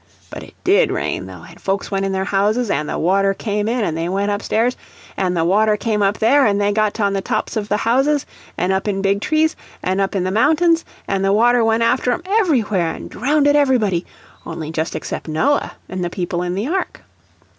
But 0.31 0.41
it 0.41 0.55
DID 0.63 0.91
rain 0.91 1.27
though, 1.27 1.43
an' 1.47 1.57
folks 1.57 1.91
went 1.91 2.07
in 2.07 2.11
their 2.11 2.25
houses, 2.25 2.71
an' 2.71 2.87
the 2.87 2.97
water 2.97 3.35
came 3.35 3.67
in, 3.67 3.81
an' 3.83 3.93
they 3.93 4.09
went 4.09 4.31
up 4.31 4.41
stairs, 4.41 4.75
an' 5.15 5.35
the 5.35 5.45
water 5.45 5.77
came 5.77 6.01
up 6.01 6.17
there, 6.17 6.43
an' 6.47 6.57
they 6.57 6.71
got 6.71 6.99
on 6.99 7.13
the 7.13 7.21
tops 7.21 7.55
of 7.55 7.69
the 7.69 7.77
houses, 7.77 8.25
an' 8.57 8.71
up 8.71 8.87
in 8.87 9.03
big 9.03 9.21
trees, 9.21 9.55
an' 9.83 9.99
up 9.99 10.15
in 10.15 10.23
mountains, 10.33 10.85
an' 11.07 11.21
the 11.21 11.31
water 11.31 11.63
went 11.63 11.83
after 11.83 12.11
'em 12.11 12.23
everywhere 12.25 12.87
an' 12.95 13.09
drownded 13.09 13.55
everybody, 13.55 14.03
only 14.43 14.71
just 14.71 14.95
except 14.95 15.27
Noah 15.27 15.73
and 15.87 16.03
the 16.03 16.09
people 16.09 16.41
in 16.41 16.55
the 16.55 16.65
ark. 16.67 17.01